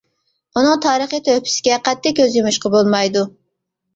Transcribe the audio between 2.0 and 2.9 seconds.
كۆز يۇمۇشقا